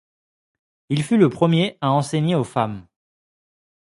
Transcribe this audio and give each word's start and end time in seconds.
Il 0.89 1.03
fut 1.03 1.17
le 1.19 1.29
premier 1.29 1.77
à 1.79 1.91
enseigner 1.91 2.33
aux 2.33 2.43
femmes. 2.43 2.87